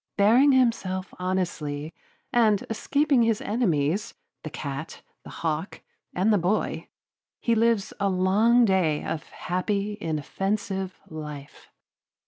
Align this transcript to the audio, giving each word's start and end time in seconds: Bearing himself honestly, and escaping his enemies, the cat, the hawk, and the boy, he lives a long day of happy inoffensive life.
Bearing 0.17 0.51
himself 0.51 1.13
honestly, 1.19 1.93
and 2.33 2.65
escaping 2.71 3.21
his 3.21 3.39
enemies, 3.39 4.15
the 4.41 4.49
cat, 4.49 5.03
the 5.23 5.29
hawk, 5.29 5.81
and 6.15 6.33
the 6.33 6.39
boy, 6.39 6.87
he 7.39 7.53
lives 7.53 7.93
a 7.99 8.09
long 8.09 8.65
day 8.65 9.03
of 9.03 9.21
happy 9.29 9.99
inoffensive 10.01 10.99
life. 11.07 11.67